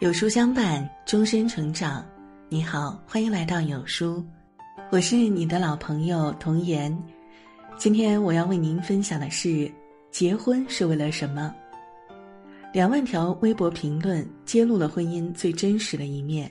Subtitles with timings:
[0.00, 2.06] 有书相伴，终身成长。
[2.48, 4.24] 你好，欢迎来到有书，
[4.92, 6.96] 我是你的老朋友童言。
[7.76, 9.68] 今天我要为您分享的是：
[10.12, 11.52] 结婚是为了什么？
[12.72, 16.48] 两万条微博评论揭露了婚姻最真实的一面。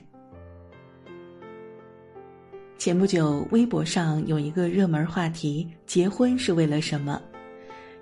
[2.76, 7.18] 前不久，微博上有一个热门话题：结婚是为了什么？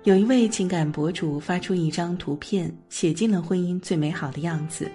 [0.03, 4.91] 有一位情感博主发出一张图片，写尽了婚姻最美好的样子。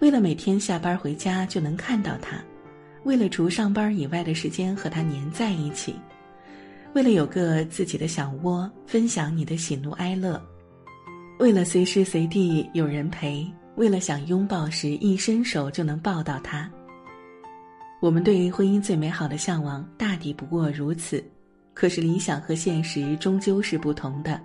[0.00, 2.42] 为了每天下班回家就能看到他，
[3.04, 5.94] 为了除上班以外的时间和他黏在一起，
[6.94, 10.42] 为了有个自己的小窝，分享你的喜怒哀乐，
[11.38, 13.46] 为了随时随地有人陪，
[13.76, 16.68] 为了想拥抱时一伸手就能抱到他。
[18.00, 21.22] 我们对于婚姻最美好的向往，大抵不过如此。
[21.74, 24.40] 可是理想和现实终究是不同的，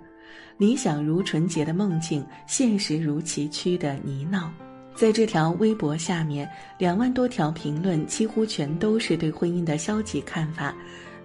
[0.58, 4.50] 理想如纯洁的梦境，现实如崎岖的泥淖。
[4.96, 10.74] 在这条微博下面，两万多条评论几乎全都是对婚姻的消极看法，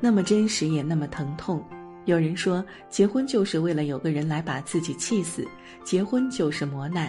[0.02, 1.64] 那么真实也那么疼痛。
[2.04, 5.48] 有人说，结婚就是为了有个人来把自己气死，
[5.86, 7.08] 结婚就是磨难；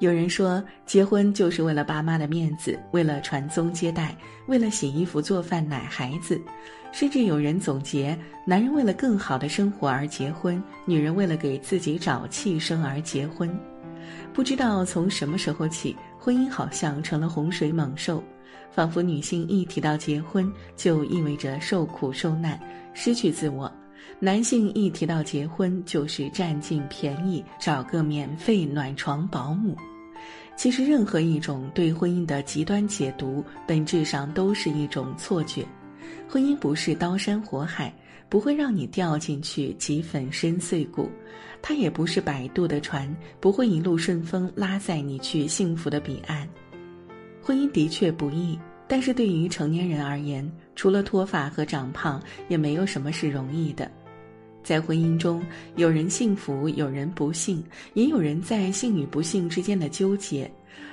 [0.00, 4.16] 有人说，结婚就是为了爸妈的面子，为了传宗接代，
[4.48, 6.36] 为了洗衣服、做饭、奶孩子；
[6.90, 13.48] 甚至有人总结，男人为了更好的生活而结婚，女人为了给自己找气生而结婚。
[14.32, 18.22] 不知道从什么时候起，婚姻好像成了洪水猛兽，
[18.70, 22.58] 仿佛女性一提到结婚，就意味着受苦受难、
[22.94, 23.70] 失去自我；
[24.20, 29.76] 男性一提到结婚，就是占尽便宜，找个免费暖床保姆。
[30.56, 35.64] 其实，任何一种对婚姻的极端解读，本质上都是一种错觉。
[36.28, 37.92] 婚姻不是刀山火海。
[38.28, 41.10] 不会让你掉进去即粉身碎骨，
[41.62, 43.08] 它也不是摆渡的船，
[43.40, 46.48] 不会一路顺风拉载你去幸福的彼岸。
[47.42, 53.90] 婚姻的确不易，但是对于成年人而言，除了脱发和长胖，也没有什么是容易的。
[54.62, 55.42] 在婚姻中，
[55.76, 57.64] 有人幸福，有人不幸，
[57.94, 60.50] 也有人在幸与不幸之间的纠结，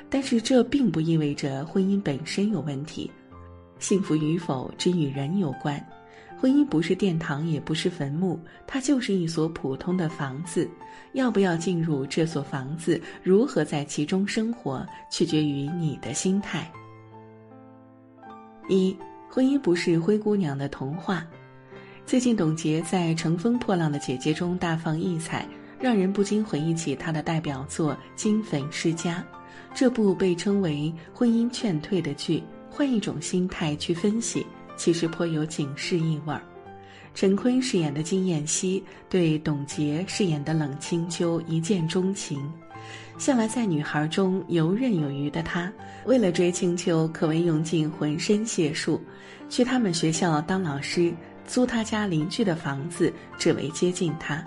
[0.10, 3.12] 但是这并不意味着婚姻本身有问题。
[3.78, 5.86] 幸福与否，只与人有关。
[6.38, 10.70] 婚姻不是殿堂，也不是坟墓，它就是一所普通的房子。
[11.14, 16.70] 要不要进入这所房子，如何在其中生活，取决于你的心态。
[18.68, 18.96] 一，
[19.30, 21.26] 婚姻不是灰姑娘的童话。
[22.06, 25.48] 最近，董洁在《乘风破浪的姐姐》中大放异彩，
[25.80, 29.26] 让人不禁回忆起她的代表作《金粉世家》。
[29.74, 34.46] 这部被称为婚姻劝退的剧，换一种心态去分析。
[34.76, 36.42] 其实颇有警示意味儿。
[37.14, 42.52] 陈坤饰演的金燕西对董洁饰演的冷清秋一见钟情，
[43.18, 45.72] 向来在女孩中游刃有余的他，
[46.06, 49.02] 为了追清秋，可谓用尽浑身解数，
[49.50, 51.14] 去他们学校当老师，
[51.48, 54.46] 租他家邻居的房子，只为接近她。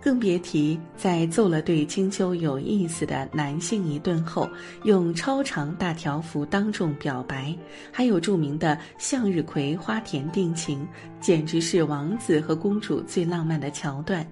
[0.00, 4.48] 更别提在揍了对青秋有意思的男性一顿后，
[4.84, 7.54] 用超长大条幅当众表白，
[7.92, 10.86] 还有著名的向日葵花田定情，
[11.20, 14.26] 简直是王子和公主最浪漫的桥段。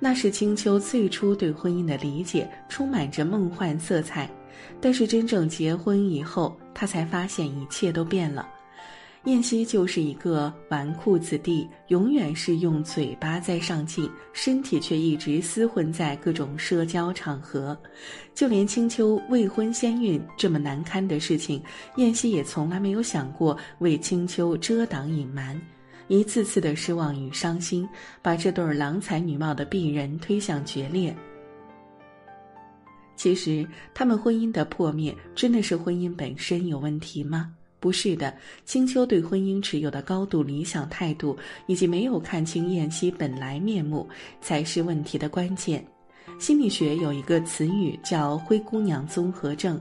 [0.00, 4.28] 那是青秋最初对婚姻的理解，充满着梦幻色彩，
[4.80, 8.48] 但是真正结婚以后，他才发现一切都变了。
[9.24, 17.78] 燕西就是一个纨绔子弟，永远是用嘴巴在上进，身体却一直厮混在各种社交场合。
[18.34, 21.62] 就连青丘未婚先孕这么难堪的事情，
[21.96, 25.60] 燕西也从来没有想过为青丘遮挡隐瞒。
[26.08, 27.86] 一次次的失望与伤心，
[28.22, 31.14] 把这对郎才女貌的璧人推向决裂。
[33.16, 37.52] 其实，他们婚姻的破灭，真的是婚姻本身有问题吗？
[37.80, 38.32] 不是的，
[38.64, 41.36] 青秋对婚姻持有的高度理想态度，
[41.66, 44.06] 以及没有看清燕西本来面目，
[44.40, 45.84] 才是问题的关键。
[46.38, 49.80] 心理学有一个词语叫“灰姑娘综合症”，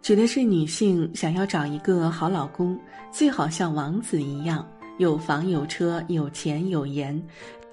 [0.00, 2.78] 指的是女性想要找一个好老公，
[3.10, 4.66] 最好像王子一样，
[4.98, 7.20] 有房有车有钱有颜，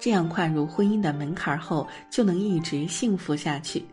[0.00, 3.84] 这样跨入婚姻的门槛后，就能一直幸福下去。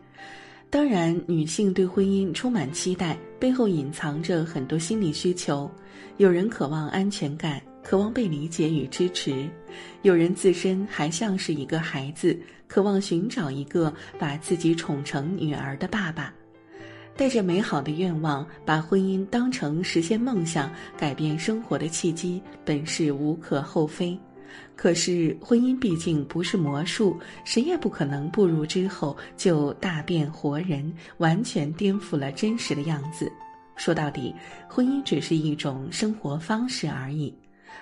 [0.72, 5.70] 当然，女性对婚姻充满期待，背后隐藏着很多心理需求。
[6.16, 9.46] 有人渴望安全感，渴望被理解与支持；
[10.00, 12.34] 有人自身还像是一个孩子，
[12.66, 16.32] 渴望寻找一个把自己宠成女儿的爸爸。
[17.18, 24.18] 带着美好的愿望，把婚姻当成实现梦想、改变生活的契机，本是无可厚非。
[24.74, 33.30] 可是婚姻毕竟不是魔术，谁也不可能步入之后就大变活人，完全颠覆了真实的样子。
[33.76, 34.34] 说到底，
[34.68, 37.32] 婚姻只是一种生活方式而已。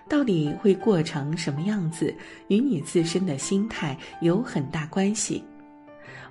[0.09, 2.15] 到底会过成什么样子，
[2.49, 5.43] 与你自身的心态有很大关系。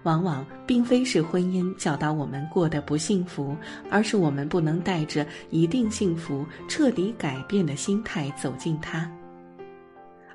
[0.03, 3.55] 往往并非是婚姻教导我们过得不幸福，
[3.89, 9.11] 而是我们不能带着一定幸福、彻底改变的心态走进它。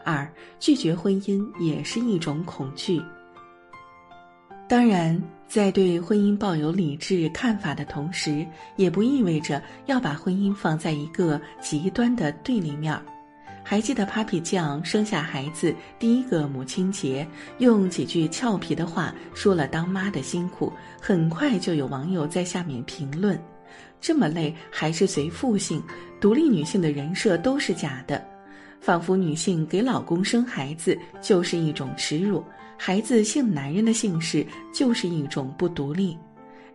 [0.05, 0.31] 二，
[0.61, 3.03] 拒绝婚姻也是一种恐惧。
[4.67, 8.47] 当然，在对婚姻抱有理智看法的同时，
[8.77, 13.03] 也不意味着要把婚姻放在一个极端的对立面儿。
[13.67, 17.27] 还记得 Papi 酱生下孩子第一个母亲节，
[17.59, 23.39] 用几句俏皮的话说了当妈的辛苦，很快就有网友在下面评论
[24.03, 25.83] ：“这么累还是随父姓，
[26.21, 28.23] 独立女性的人设都是假的，
[28.85, 32.45] 仿佛女性给老公生孩子就是一种耻辱，
[32.77, 36.15] 孩子姓男人的姓氏就是一种不独立。”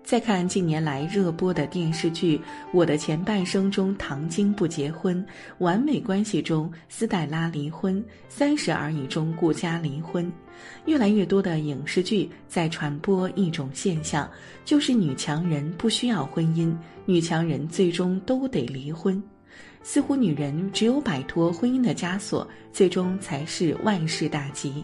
[0.03, 2.35] 再看近年来热播的电视剧
[2.73, 5.17] 《我的前半生》中，唐晶不结婚；
[5.59, 7.97] 《完美关系》中，斯黛拉离婚；
[8.27, 10.31] 《三十而已》中，顾佳离婚。
[10.87, 14.27] 越来越多的影视剧在传播一种现象，
[14.65, 16.75] 就是女强人不需要婚姻，
[17.05, 19.21] 女强人最终都得离婚。
[19.81, 24.83] 似乎女人只有摆脱婚姻的枷锁，最终才是万事大吉。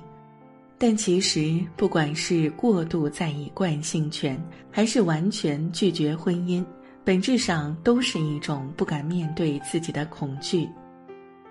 [0.77, 4.38] 但其实，不管是过度在意惯性权，
[4.69, 6.65] 还是完全拒绝婚姻，
[7.03, 10.68] 本质上都是一种不敢面对自己的恐惧，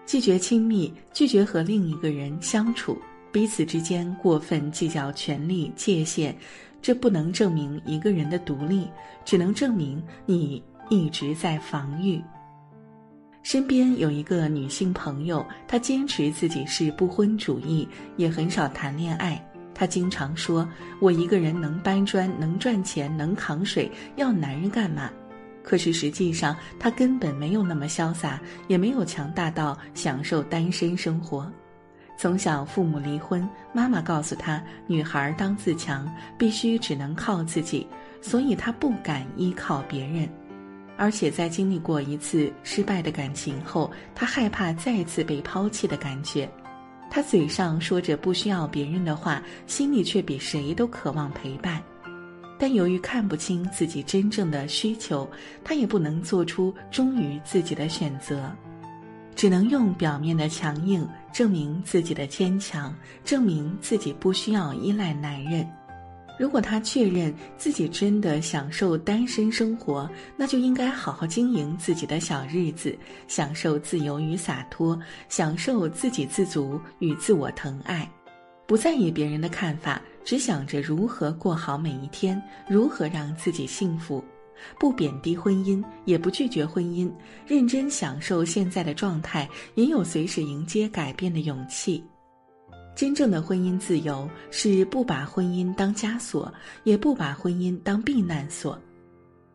[0.04, 2.98] 拒绝亲密，拒绝和另一个人相处，
[3.32, 6.36] 彼此之间过分计较权利界限，
[6.82, 8.86] 这不能证明一个人的独立，
[9.24, 12.22] 只能证明你一直在防御。
[13.44, 17.86] 身边有一个女性朋友，她坚持自己是不婚主义，
[18.16, 19.38] 也很少谈恋爱。
[19.74, 20.66] 她经常说
[20.98, 25.10] ：“我一个人能搬砖，能赚钱，能扛水，要男人干嘛？”
[25.62, 31.52] 可是实际上，她根本没有那么潇洒，也没有强大到享受单身生活。
[32.16, 37.86] 从小父母离婚，妈妈告诉她：“女孩当自强，必须只能靠自己。”
[38.22, 40.26] 所以她不敢依靠别人。
[40.96, 46.48] 而且在经历过一次失败的感情后，他害怕再次被抛弃的感觉。
[47.10, 51.82] 他嘴上说着不需要别人的话，心里却比谁都渴望陪伴。
[52.58, 55.28] 但由于看不清自己真正的需求，
[55.64, 58.50] 他也不能做出忠于自己的选择，
[59.34, 62.94] 只能用表面的强硬证明自己的坚强，
[63.24, 65.68] 证明自己不需要依赖男人。
[66.36, 72.96] 如果他确认自己真的享受单身生活，那就应该好好经营自己的小日子，
[73.28, 74.98] 享受自由与洒脱，
[75.28, 78.10] 享受自给自足与自我疼爱，
[78.66, 84.22] 不在意别人的看法，只想着如何过好每一天，如何让自己幸福，
[84.78, 87.08] 不贬低婚姻，也不拒绝婚姻，
[87.46, 92.02] 认真享受现在的状态，也有随时迎接改变的勇气。
[92.94, 96.52] 真正的婚姻自由是不把婚姻当枷锁，
[96.84, 98.78] 也不把婚姻当避难所，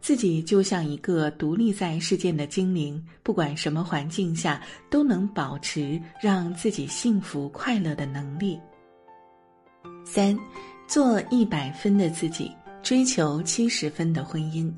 [0.02, 8.60] 自己就像一个独立在世界的精灵，不管什么环境下都能保持让自己幸福快乐的能力。
[10.06, 10.38] 三，
[10.88, 12.52] 做一百分的自己，
[12.84, 14.72] 追求七十分的婚姻。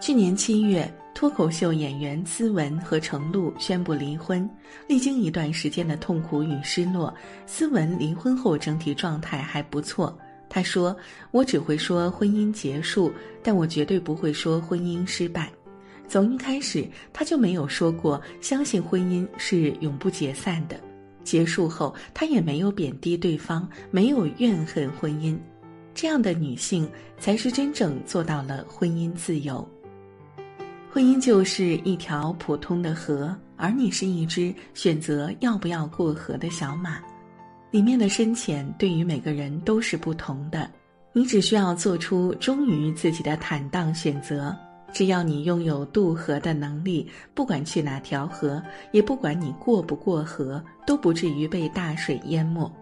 [0.00, 0.88] 去年七月。
[1.16, 4.46] 脱口秀演员思文和程璐宣布离婚，
[4.86, 7.12] 历经一段时间的痛苦与失落，
[7.46, 10.14] 思文离婚后整体状态还不错。
[10.46, 10.94] 他说
[11.32, 13.10] ：“我只会说婚姻结束，
[13.42, 15.50] 但我绝对不会说婚姻失败。
[16.06, 20.78] 从一开始，他就没有说过相信婚姻是永不解散的。
[21.24, 25.34] 结束后，他也没有贬低对方，没有怨恨婚姻。
[25.94, 26.86] 这样的女性
[27.18, 29.66] 才是真正做到了婚姻自由。”
[30.96, 36.98] 婚姻就是一条普通的河，而你是一只选择要不要过河的小马，
[37.70, 40.66] 里面的深浅对于每个人都是不同的。
[41.12, 44.56] 你只需要做出忠于自己的坦荡选择，
[44.90, 52.72] 只要你拥有渡河的能力，不管去哪条河，也不管你过不过河，都不至于被大水淹没。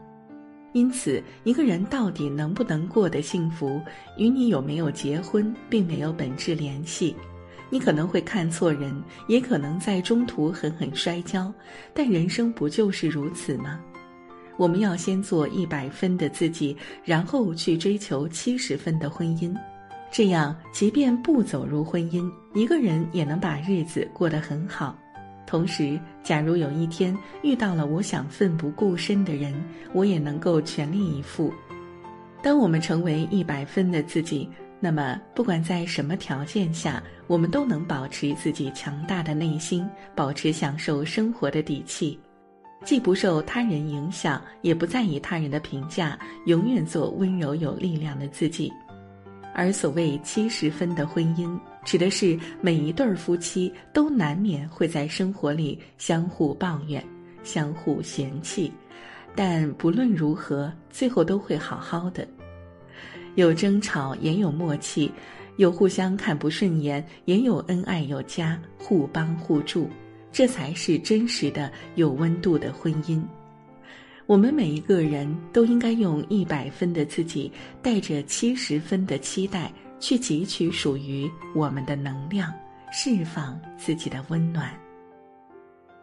[0.73, 3.81] 因此，一个人到底能不能过得幸福，
[4.17, 7.13] 与你有没有结婚并没有本质联系。
[7.75, 8.95] 你可能会看错人，
[9.27, 11.53] 也可能在中途狠狠摔跤，
[11.93, 13.81] 但人生不就是如此吗？
[14.57, 19.53] 我们要先做一百分的自己，然后去追求七十分的婚姻，
[20.09, 24.97] 这样即便不走入婚姻，一个人也能把日子过得很好。
[25.45, 27.13] 同时，假如有一天
[27.43, 29.53] 遇到了我想奋不顾身的人，
[29.93, 31.53] 我也能够全力以赴。
[32.41, 34.49] 当我们成为一百分的自己，
[34.85, 42.21] 那么不管在什么条件下，我们都能保持自己强大的内心，保持享受生活的底气，
[42.85, 48.71] 既不受他人影响，也不在意他人的评价，永远做温柔有力量的自己。
[49.55, 51.59] 而所谓七十分的婚姻。
[51.83, 57.03] 指的是每一对夫妻都难免会在生活里相互抱怨、
[57.43, 58.71] 相互嫌弃，
[59.35, 62.27] 但不论如何，最后都会好好的。
[63.35, 65.11] 有争吵，也有默契；
[65.57, 69.89] 有互相看不顺眼，也有恩爱有加，互帮互助。
[70.33, 73.23] 这才是真实的、有温度的婚姻。
[74.27, 79.73] 我们每一个人都应该用一百分的自己，带着七十分的期待。
[80.01, 82.53] 去汲取属于我们的能量，
[82.93, 84.71] 释放自己的温暖。